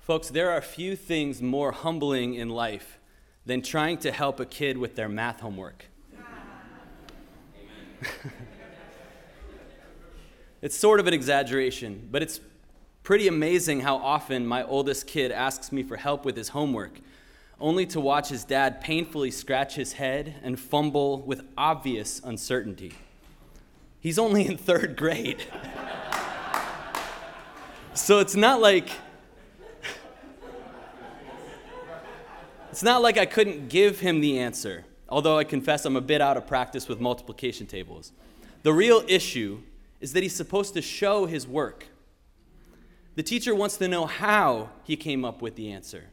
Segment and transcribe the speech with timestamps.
[0.00, 2.98] Folks, there are few things more humbling in life
[3.44, 5.84] than trying to help a kid with their math homework.
[10.62, 12.40] it's sort of an exaggeration, but it's
[13.02, 16.98] pretty amazing how often my oldest kid asks me for help with his homework,
[17.60, 22.94] only to watch his dad painfully scratch his head and fumble with obvious uncertainty.
[24.00, 25.44] He's only in third grade.
[27.94, 28.88] so it's not like
[32.80, 36.22] it's not like I couldn't give him the answer, although I confess I'm a bit
[36.22, 38.10] out of practice with multiplication tables.
[38.62, 39.60] The real issue
[40.00, 41.88] is that he's supposed to show his work.
[43.16, 46.04] The teacher wants to know how he came up with the answer.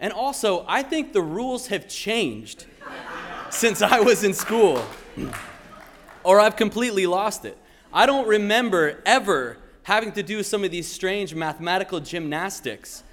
[0.00, 2.64] And also, I think the rules have changed
[3.50, 4.82] since I was in school
[6.24, 7.58] or I've completely lost it.
[7.92, 13.04] I don't remember ever having to do some of these strange mathematical gymnastics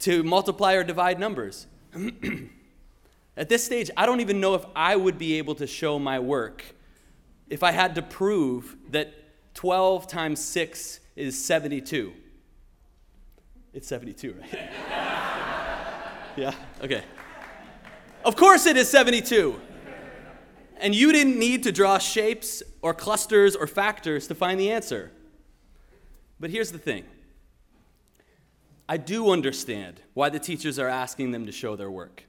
[0.00, 1.66] to multiply or divide numbers.
[3.36, 6.18] At this stage, I don't even know if I would be able to show my
[6.18, 6.64] work
[7.48, 9.14] if I had to prove that
[9.54, 12.12] 12 times 6 is 72.
[13.72, 14.52] It's 72, right?
[16.36, 17.02] yeah, okay.
[18.24, 19.60] Of course it is 72.
[20.80, 25.10] And you didn't need to draw shapes or clusters or factors to find the answer.
[26.38, 27.04] But here's the thing
[28.88, 32.24] I do understand why the teachers are asking them to show their work.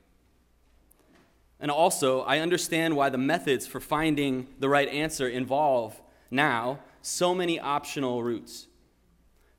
[1.60, 6.00] And also, I understand why the methods for finding the right answer involve
[6.32, 8.68] now so many optional routes.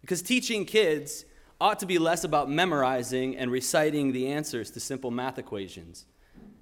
[0.01, 1.25] Because teaching kids
[1.61, 6.07] ought to be less about memorizing and reciting the answers to simple math equations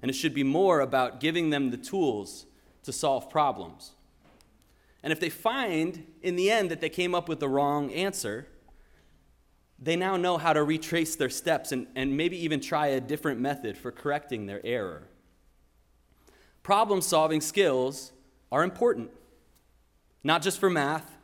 [0.01, 2.45] and it should be more about giving them the tools
[2.83, 3.91] to solve problems.
[5.03, 8.47] And if they find in the end that they came up with the wrong answer,
[9.81, 13.39] they now know how to retrace their steps and, and maybe even try a different
[13.39, 15.07] method for correcting their error.
[16.63, 18.11] Problem solving skills
[18.51, 19.09] are important,
[20.23, 21.17] not just for math,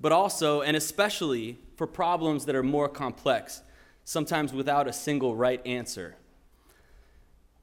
[0.00, 3.62] but also and especially for problems that are more complex,
[4.04, 6.16] sometimes without a single right answer.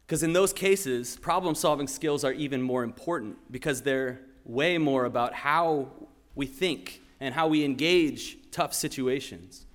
[0.05, 5.05] Because in those cases, problem solving skills are even more important because they're way more
[5.05, 5.89] about how
[6.35, 9.65] we think and how we engage tough situations.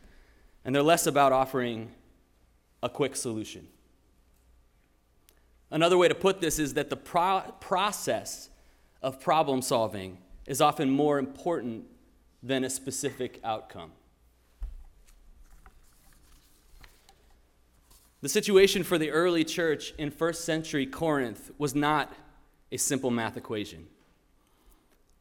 [0.64, 1.90] And they're less about offering
[2.82, 3.68] a quick solution.
[5.70, 8.48] Another way to put this is that the pro- process
[9.02, 11.84] of problem solving is often more important
[12.42, 13.92] than a specific outcome.
[18.20, 22.12] The situation for the early church in first century Corinth was not
[22.72, 23.86] a simple math equation,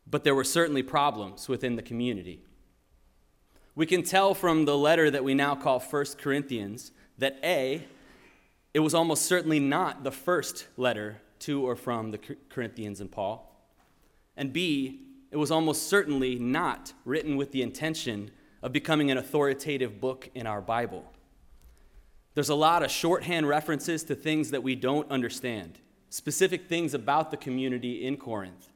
[0.09, 2.41] but there were certainly problems within the community.
[3.75, 7.83] We can tell from the letter that we now call 1 Corinthians that A,
[8.71, 12.19] it was almost certainly not the first letter to or from the
[12.49, 13.49] Corinthians and Paul,
[14.37, 15.01] and B,
[15.31, 18.29] it was almost certainly not written with the intention
[18.61, 21.11] of becoming an authoritative book in our Bible.
[22.35, 25.79] There's a lot of shorthand references to things that we don't understand,
[26.09, 28.69] specific things about the community in Corinth.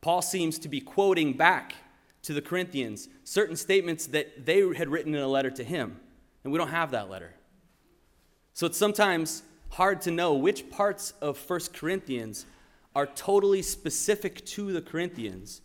[0.00, 1.76] Paul seems to be quoting back
[2.26, 6.00] to the Corinthians certain statements that they had written in a letter to him,
[6.42, 7.32] and we don't have that letter.
[8.52, 12.44] So it's sometimes hard to know which parts of 1 Corinthians
[12.96, 15.60] are totally specific to the Corinthians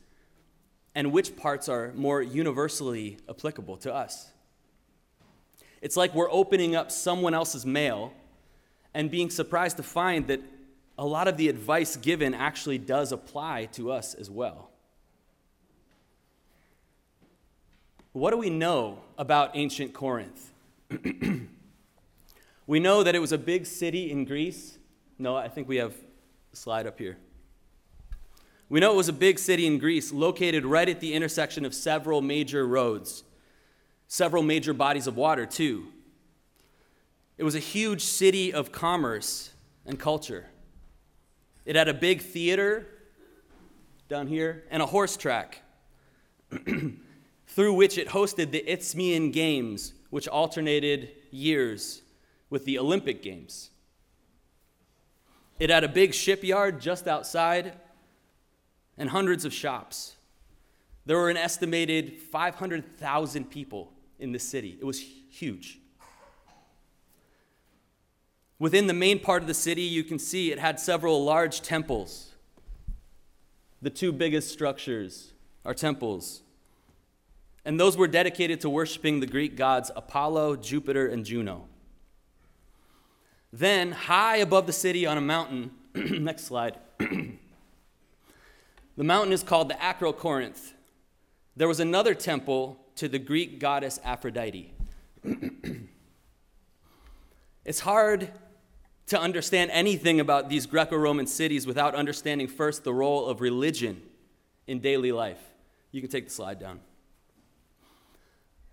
[0.94, 4.30] and which parts are more universally applicable to us.
[5.82, 8.14] It's like we're opening up someone else's mail
[8.94, 10.42] and being surprised to find that
[10.98, 14.70] a lot of the advice given actually does apply to us as well.
[18.14, 20.52] What do we know about ancient Corinth?
[22.68, 24.78] we know that it was a big city in Greece.
[25.18, 25.96] No, I think we have
[26.52, 27.18] a slide up here.
[28.68, 31.74] We know it was a big city in Greece located right at the intersection of
[31.74, 33.24] several major roads
[34.12, 35.88] several major bodies of water, too.
[37.38, 39.52] It was a huge city of commerce
[39.86, 40.50] and culture.
[41.64, 42.86] It had a big theater
[44.10, 45.62] down here and a horse track
[47.52, 52.02] through which it hosted the Isthmian Games, which alternated years
[52.50, 53.72] with the Olympic Games.
[55.60, 57.74] It had a big shipyard just outside
[58.98, 60.16] and hundreds of shops.
[61.06, 64.78] There were an estimated 500,000 people in the city.
[64.80, 65.00] It was
[65.30, 65.80] huge.
[68.60, 72.32] Within the main part of the city, you can see it had several large temples.
[73.82, 75.34] The two biggest structures
[75.66, 76.44] are temples.
[77.64, 81.68] And those were dedicated to worshiping the Greek gods Apollo, Jupiter, and Juno.
[83.54, 87.38] Then, high above the city on a mountain, next slide, the
[88.98, 90.72] mountain is called the Acrocorinth.
[91.56, 94.74] There was another temple to the Greek goddess Aphrodite.
[97.66, 98.32] it's hard
[99.08, 104.02] to understand anything about these Greco Roman cities without understanding first the role of religion
[104.68, 105.42] in daily life.
[105.92, 106.80] You can take the slide down.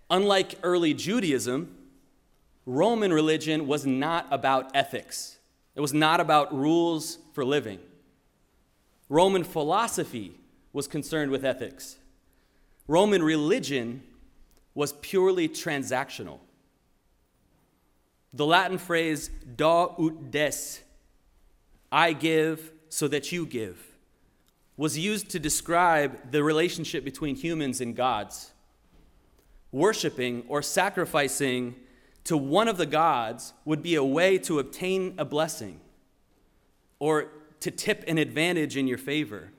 [0.09, 1.75] Unlike early Judaism,
[2.65, 5.37] Roman religion was not about ethics,
[5.75, 7.79] it was not about rules for living.
[9.07, 10.33] Roman philosophy
[10.71, 11.97] was concerned with ethics.
[12.87, 14.03] Roman religion
[14.75, 16.39] was purely transactional.
[18.33, 20.81] The Latin phrase da ut des,"
[21.91, 23.77] I give so that you give,
[24.77, 28.51] was used to describe the relationship between humans and gods.
[29.71, 31.75] Worshipping or sacrificing
[32.23, 35.79] to one of the gods would be a way to obtain a blessing,
[36.99, 37.29] or
[37.59, 39.51] to tip an advantage in your favor,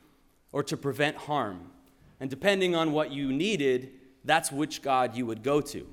[0.52, 1.70] or to prevent harm.
[2.18, 3.92] And depending on what you needed,
[4.24, 5.86] that's which God you would go to.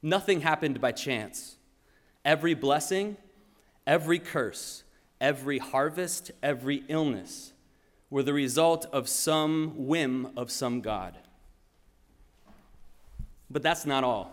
[0.00, 1.56] Nothing happened by chance.
[2.24, 3.16] Every blessing,
[3.86, 4.84] every curse,
[5.20, 7.52] every harvest, every illness
[8.10, 11.18] were the result of some whim of some God.
[13.52, 14.32] But that's not all.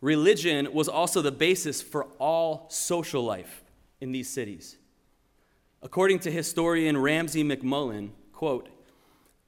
[0.00, 3.64] Religion was also the basis for all social life
[4.00, 4.76] in these cities.
[5.82, 8.68] According to historian Ramsey MacMullen, quote,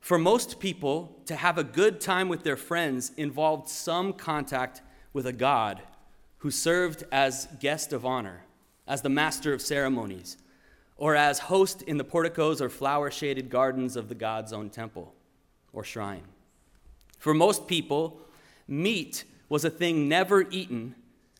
[0.01, 4.81] for most people, to have a good time with their friends involved some contact
[5.13, 5.83] with a god
[6.39, 8.45] who served as guest of honor,
[8.87, 10.39] as the master of ceremonies,
[10.97, 15.15] or as host in the porticos or flower shaded gardens of the god's own temple
[15.73, 16.23] or shrine.
[17.19, 18.21] For most people,
[18.67, 20.95] meat was a thing never eaten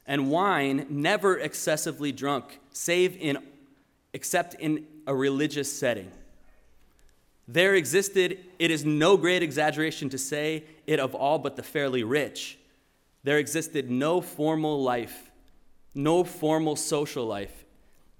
[0.07, 3.39] and wine never excessively drunk, save in,
[4.13, 6.11] except in a religious setting.
[7.47, 12.03] There existed, it is no great exaggeration to say it of all but the fairly
[12.03, 12.59] rich.
[13.23, 15.31] There existed no formal life,
[15.95, 17.65] no formal social life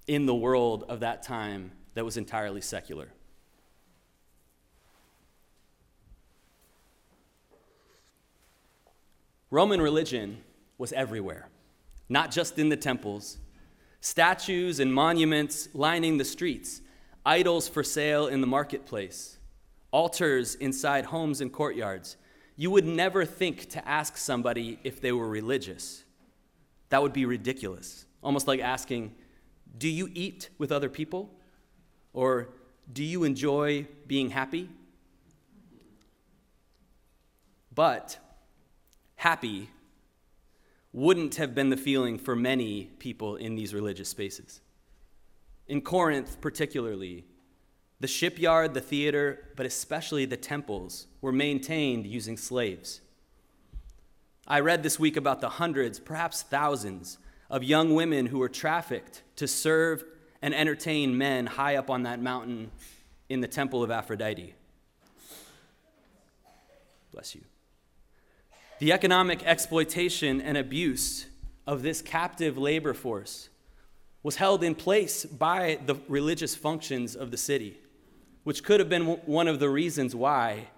[0.07, 3.09] in the world of that time that was entirely secular.
[9.51, 10.43] Roman religion
[10.77, 11.49] was everywhere,
[12.07, 13.37] not just in the temples.
[14.01, 16.81] Statues and monuments lining the streets
[17.25, 19.37] idols for sale in the marketplace,
[19.91, 22.17] altars inside homes and courtyards.
[22.55, 26.03] You would never think to ask somebody if they were religious.
[26.89, 28.05] That would be ridiculous.
[28.23, 29.13] Almost like asking,
[29.77, 31.29] Do you eat with other people?
[32.13, 32.49] Or
[32.91, 34.69] do you enjoy being happy?
[37.73, 38.17] But
[39.19, 39.69] happy
[40.93, 44.61] wouldn't have been the feeling for many people in these religious spaces.
[45.67, 47.25] In Corinth, particularly,
[47.99, 53.01] the shipyard, the theater, but especially the temples were maintained using slaves.
[54.47, 57.17] I read this week about the hundreds, perhaps thousands,
[57.49, 60.05] of young women who were trafficked to serve
[60.41, 62.71] and entertain men high up on that mountain
[63.27, 64.55] in the temple of Aphrodite.
[67.11, 67.41] Bless you.
[68.79, 71.25] The economic exploitation and abuse
[71.67, 73.49] of this captive labor force
[74.23, 77.77] was held in place by the religious functions of the city,
[78.45, 80.69] which could have been one of the reasons why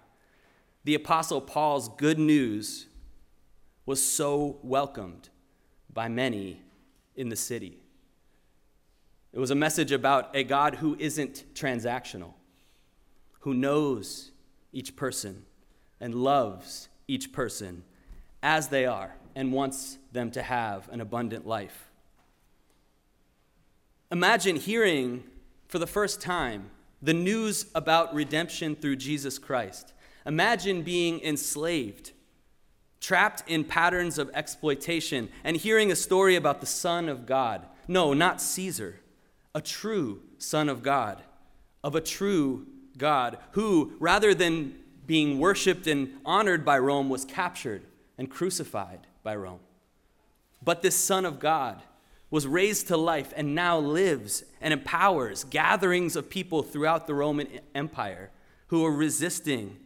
[0.84, 2.88] the Apostle Paul's good news
[3.86, 5.30] was so welcomed
[5.94, 6.60] by many
[7.16, 7.78] in the city.
[9.32, 12.34] It was a message about a God who isn't transactional,
[13.42, 14.32] who knows
[14.74, 15.46] each person
[16.00, 17.84] and loves each person
[18.44, 21.90] as they are and wants them to have an abundant life.
[24.12, 25.24] Imagine hearing
[25.68, 26.70] for the first time
[27.02, 29.94] the news about redemption through Jesus Christ.
[30.26, 32.12] Imagine being enslaved,
[33.00, 37.66] trapped in patterns of exploitation, and hearing a story about the Son of God.
[37.88, 39.00] No, not Caesar,
[39.56, 41.24] a true Son of God,
[41.84, 42.68] of a true
[42.98, 44.76] God who, rather than
[45.08, 47.84] being worshiped and honored by Rome, was captured
[48.18, 49.60] and crucified by Rome.
[50.64, 51.82] But this Son of God,
[52.32, 57.48] was raised to life and now lives and empowers gatherings of people throughout the Roman
[57.76, 58.32] Empire
[58.68, 59.78] who are resisting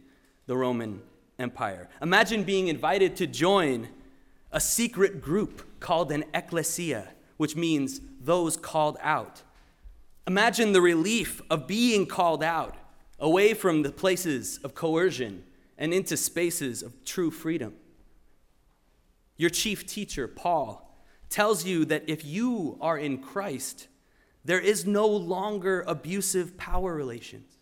[0.46, 1.02] the Roman
[1.40, 1.88] Empire.
[2.00, 3.88] Imagine being invited to join
[4.52, 9.42] a secret group called an ecclesia, which means those called out.
[10.28, 12.76] Imagine the relief of being called out
[13.18, 15.42] away from the places of coercion
[15.76, 17.74] and into spaces of true freedom.
[19.36, 20.82] Your chief teacher, Paul,
[21.28, 23.88] tells you that if you are in Christ,
[24.44, 27.58] there is no longer abusive power relations.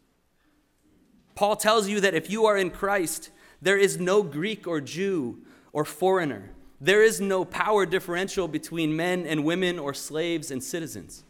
[1.34, 5.38] Paul tells you that if you are in Christ, there is no Greek or Jew
[5.72, 6.50] or foreigner.
[6.80, 11.24] There is no power differential between men and women or slaves and citizens.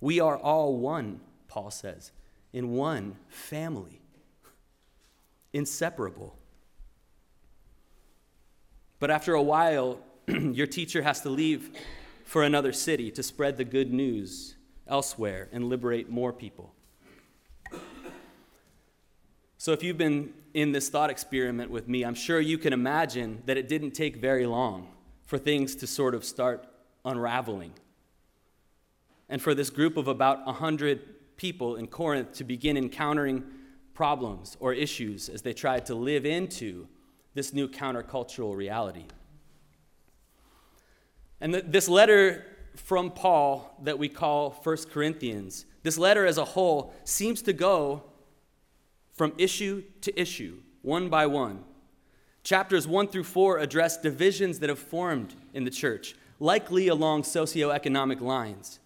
[0.00, 2.12] We are all one, Paul says,
[2.52, 4.00] in one family,
[5.52, 6.36] inseparable.
[8.98, 9.98] But after a while,
[10.28, 11.70] your teacher has to leave
[12.24, 14.56] for another city to spread the good news
[14.88, 16.72] elsewhere and liberate more people.
[19.58, 23.42] So, if you've been in this thought experiment with me, I'm sure you can imagine
[23.46, 24.88] that it didn't take very long
[25.24, 26.66] for things to sort of start
[27.04, 27.72] unraveling.
[29.28, 33.44] And for this group of about 100 people in Corinth to begin encountering
[33.92, 36.86] problems or issues as they tried to live into
[37.36, 39.04] this new countercultural reality.
[41.38, 46.94] And this letter from Paul that we call 1 Corinthians, this letter as a whole
[47.04, 48.04] seems to go
[49.12, 51.62] from issue to issue, one by one.
[52.42, 58.22] Chapters 1 through 4 address divisions that have formed in the church, likely along socioeconomic
[58.22, 58.78] lines.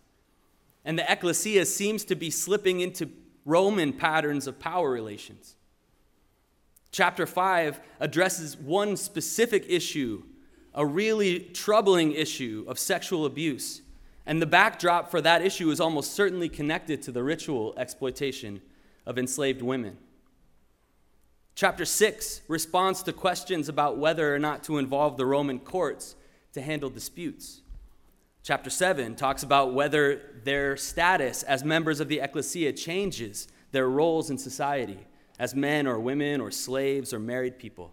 [0.85, 3.11] And the ecclesia seems to be slipping into
[3.45, 5.55] Roman patterns of power relations.
[6.93, 10.25] Chapter 5 addresses one specific issue,
[10.75, 13.83] a really troubling issue of sexual abuse.
[14.27, 18.61] And the backdrop for that issue is almost certainly connected to the ritual exploitation
[19.07, 19.99] of enslaved women.
[21.55, 26.17] Chapter 6 responds to questions about whether or not to involve the Roman courts
[26.55, 27.61] to handle disputes.
[28.43, 34.31] Chapter 7 talks about whether their status as members of the ecclesia changes their roles
[34.31, 35.07] in society
[35.41, 37.91] as men or women or slaves or married people.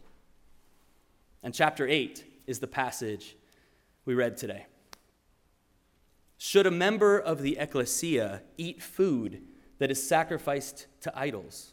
[1.42, 3.38] And chapter 8 is the passage
[4.04, 4.66] we read today.
[6.38, 9.44] Should a member of the ecclesia eat food
[9.80, 11.72] that is sacrificed to idols?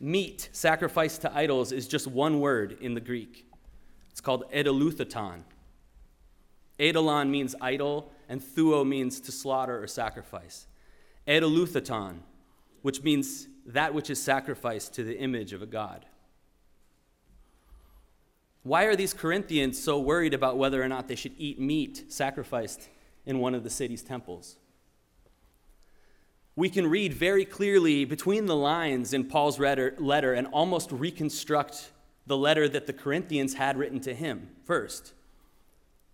[0.00, 3.46] Meat sacrificed to idols is just one word in the Greek.
[4.10, 5.42] It's called eidolothuton.
[6.80, 10.66] Eidolon means idol, and thuo means to slaughter or sacrifice.
[11.28, 12.16] Eidolothuton,
[12.82, 16.06] which means that which is sacrificed to the image of a god.
[18.62, 22.88] Why are these Corinthians so worried about whether or not they should eat meat sacrificed
[23.24, 24.56] in one of the city's temples?
[26.58, 31.92] we can read very clearly between the lines in Paul's letter and almost reconstruct
[32.26, 35.12] the letter that the Corinthians had written to him first.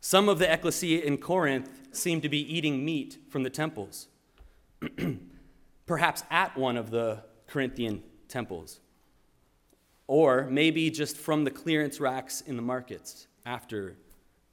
[0.03, 4.09] Some of the ecclesia in Corinth seemed to be eating meat from the temples,
[5.87, 7.23] perhaps at one of the
[7.55, 8.81] Corinthian temples,
[10.07, 13.97] or maybe just from the clearance racks in the markets after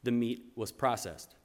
[0.03, 1.35] the meat was processed.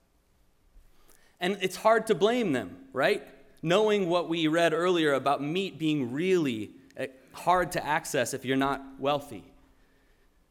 [1.41, 3.27] And it's hard to blame them, right?
[3.67, 8.57] knowing what we read earlier about meat being really eh, hard to access if you're
[8.57, 9.43] not wealthy,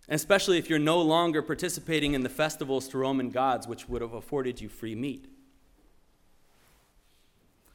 [0.09, 4.01] and especially if you're no longer participating in the festivals to Roman gods, which would
[4.01, 5.25] have afforded you free meat.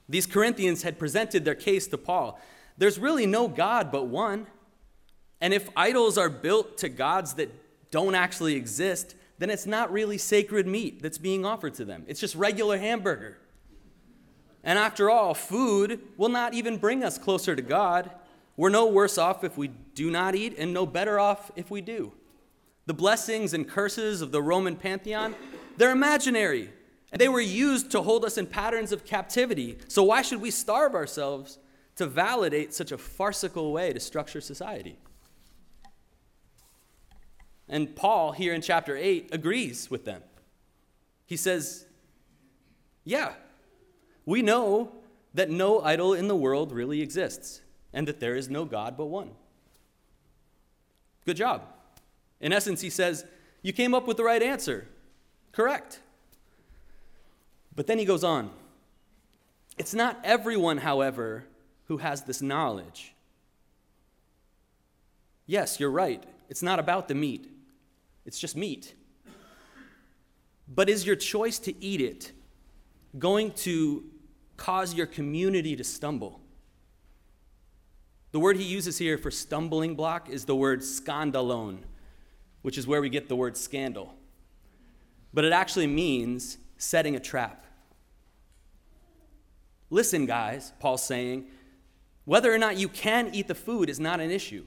[0.08, 2.38] These Corinthians had presented their case to Paul.
[2.80, 4.46] There's really no God but one.
[5.38, 7.52] And if idols are built to gods that
[7.90, 12.04] don't actually exist, then it's not really sacred meat that's being offered to them.
[12.08, 13.36] It's just regular hamburger.
[14.64, 18.10] And after all, food will not even bring us closer to God.
[18.56, 21.82] We're no worse off if we do not eat, and no better off if we
[21.82, 22.12] do.
[22.86, 25.34] The blessings and curses of the Roman pantheon,
[25.76, 26.70] they're imaginary,
[27.12, 29.76] and they were used to hold us in patterns of captivity.
[29.88, 31.58] So why should we starve ourselves
[32.00, 34.96] to validate such a farcical way to structure society?
[37.68, 40.22] And Paul, here in chapter 8, agrees with them.
[41.26, 41.84] He says,
[43.04, 43.34] Yeah,
[44.24, 44.92] we know
[45.34, 47.60] that no idol in the world really exists
[47.92, 49.32] and that there is no God but one.
[51.26, 51.64] Good job.
[52.40, 53.26] In essence, he says,
[53.60, 54.88] You came up with the right answer.
[55.52, 56.00] Correct.
[57.76, 58.48] But then he goes on.
[59.76, 61.44] It's not everyone, however,
[61.90, 63.16] who has this knowledge.
[65.44, 66.22] Yes, you're right.
[66.48, 67.50] It's not about the meat,
[68.24, 68.94] it's just meat.
[70.68, 72.30] But is your choice to eat it
[73.18, 74.04] going to
[74.56, 76.40] cause your community to stumble.
[78.30, 81.78] The word he uses here for stumbling block is the word skandalon,
[82.62, 84.14] which is where we get the word scandal.
[85.34, 87.66] But it actually means setting a trap.
[89.90, 91.46] Listen, guys, Paul's saying,
[92.30, 94.64] whether or not you can eat the food is not an issue.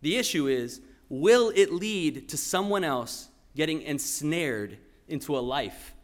[0.00, 5.94] The issue is will it lead to someone else getting ensnared into a life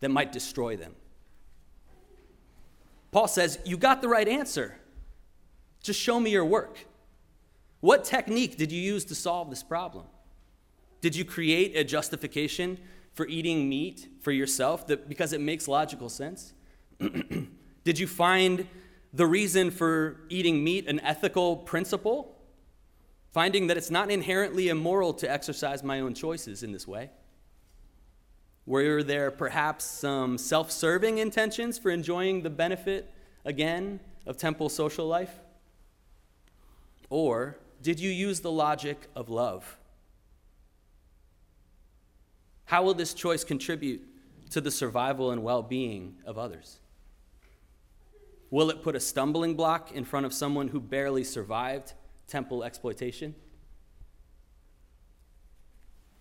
[0.00, 0.94] that might destroy them?
[3.12, 4.76] Paul says, You got the right answer.
[5.82, 6.84] Just show me your work.
[7.80, 10.04] What technique did you use to solve this problem?
[11.00, 12.78] Did you create a justification
[13.14, 16.52] for eating meat for yourself that, because it makes logical sense?
[17.84, 18.68] did you find
[19.14, 22.36] the reason for eating meat an ethical principle?
[23.32, 27.10] Finding that it's not inherently immoral to exercise my own choices in this way?
[28.66, 33.12] Were there perhaps some self serving intentions for enjoying the benefit,
[33.44, 35.40] again, of temple social life?
[37.10, 39.76] Or did you use the logic of love?
[42.64, 44.02] How will this choice contribute
[44.50, 46.80] to the survival and well being of others?
[48.54, 51.92] Will it put a stumbling block in front of someone who barely survived
[52.28, 53.34] temple exploitation?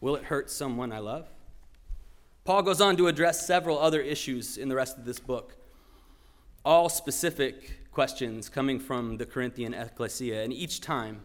[0.01, 1.29] Will it hurt someone I love?
[2.43, 5.57] Paul goes on to address several other issues in the rest of this book,
[6.65, 11.21] all specific questions coming from the Corinthian ecclesia, and each time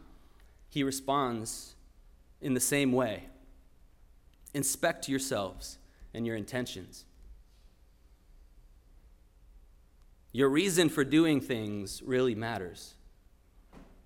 [0.68, 1.74] he responds
[2.42, 3.30] in the same way
[4.52, 5.78] Inspect yourselves
[6.12, 7.06] and your intentions.
[10.32, 12.94] Your reason for doing things really matters.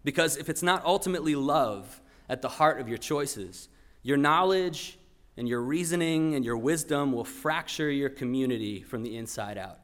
[0.05, 3.69] Because if it's not ultimately love at the heart of your choices,
[4.03, 4.99] your knowledge
[5.37, 9.79] and your reasoning and your wisdom will fracture your community from the inside out.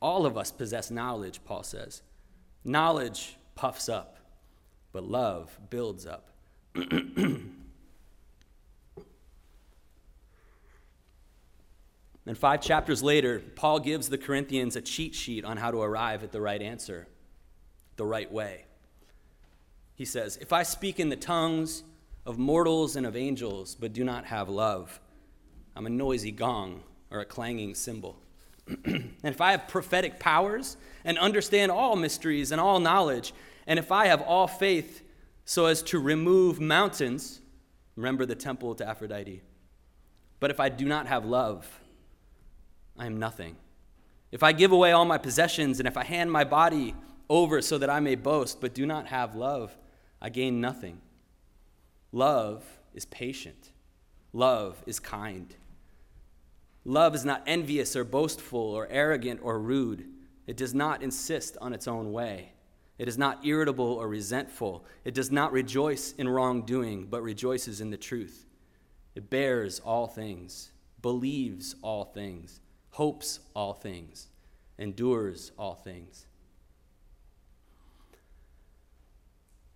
[0.00, 2.02] All of us possess knowledge, Paul says.
[2.64, 4.18] Knowledge puffs up,
[4.92, 6.28] but love builds up.
[12.26, 16.22] And five chapters later, Paul gives the Corinthians a cheat sheet on how to arrive
[16.22, 17.08] at the right answer,
[17.96, 18.64] the right way.
[19.94, 21.82] He says, If I speak in the tongues
[22.24, 25.00] of mortals and of angels, but do not have love,
[25.74, 28.16] I'm a noisy gong or a clanging cymbal.
[28.84, 33.32] and if I have prophetic powers and understand all mysteries and all knowledge,
[33.66, 35.02] and if I have all faith
[35.44, 37.40] so as to remove mountains,
[37.96, 39.42] remember the temple to Aphrodite.
[40.38, 41.80] But if I do not have love,
[42.98, 43.56] I am nothing.
[44.30, 46.94] If I give away all my possessions and if I hand my body
[47.28, 49.76] over so that I may boast, but do not have love,
[50.20, 51.00] I gain nothing.
[52.12, 53.70] Love is patient,
[54.32, 55.54] love is kind.
[56.84, 60.04] Love is not envious or boastful or arrogant or rude.
[60.48, 62.52] It does not insist on its own way.
[62.98, 64.84] It is not irritable or resentful.
[65.04, 68.46] It does not rejoice in wrongdoing, but rejoices in the truth.
[69.14, 72.60] It bears all things, believes all things
[72.92, 74.28] hopes all things,
[74.78, 76.26] endures all things.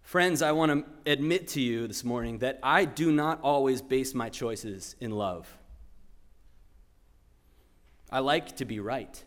[0.03, 4.15] Friends, I want to admit to you this morning that I do not always base
[4.15, 5.49] my choices in love.
[8.11, 9.25] I like to be right.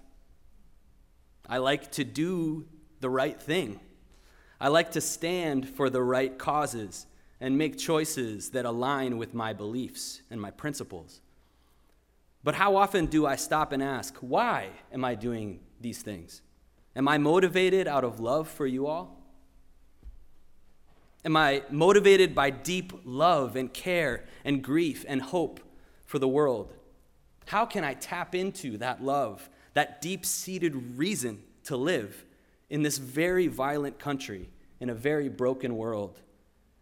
[1.48, 2.66] I like to do
[3.02, 3.80] the right thing.
[4.62, 7.08] I like to stand for the right causes
[7.42, 11.22] and make choices that align with my beliefs and my principles.
[12.44, 16.42] But how often do I stop and ask, why am I doing these things?
[16.96, 19.20] Am I motivated out of love for you all?
[21.26, 25.60] Am I motivated by deep love and care and grief and hope
[26.06, 26.74] for the world?
[27.48, 32.26] How can I tap into that love, that deep seated reason to live
[32.70, 34.50] in this very violent country,
[34.80, 36.20] in a very broken world,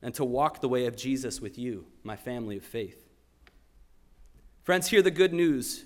[0.04, 3.07] and to walk the way of Jesus with you, my family of faith?
[4.68, 5.86] Friends, hear the good news.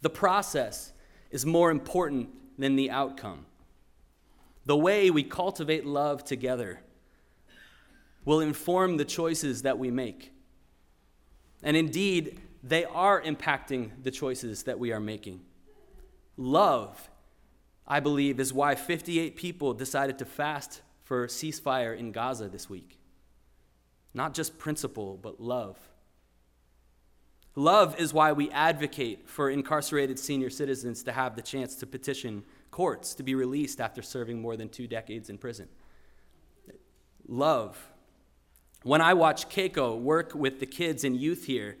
[0.00, 0.94] The process
[1.30, 3.44] is more important than the outcome.
[4.64, 6.80] The way we cultivate love together
[8.24, 10.32] will inform the choices that we make.
[11.62, 15.42] And indeed, they are impacting the choices that we are making.
[16.38, 17.10] Love,
[17.86, 22.98] I believe, is why 58 people decided to fast for ceasefire in Gaza this week.
[24.14, 25.76] Not just principle, but love.
[27.56, 32.44] Love is why we advocate for incarcerated senior citizens to have the chance to petition
[32.70, 35.68] courts to be released after serving more than two decades in prison.
[37.26, 37.90] Love.
[38.82, 41.76] When I watch Keiko work with the kids and youth here,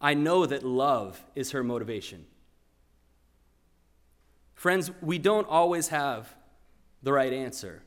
[0.00, 2.26] I know that love is her motivation.
[4.54, 6.34] Friends, we don't always have
[7.02, 7.82] the right answer.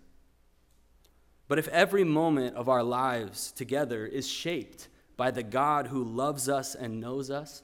[1.47, 4.87] But if every moment of our lives together is shaped
[5.21, 7.61] by the God who loves us and knows us,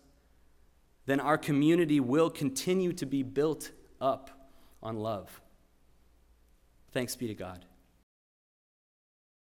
[1.08, 4.52] then our community will continue to be built up
[4.84, 5.42] on love.
[6.92, 7.66] Thanks be to God.